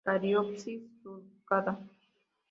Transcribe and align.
Cariopsis 0.05 0.81
surcada. 1.03 1.73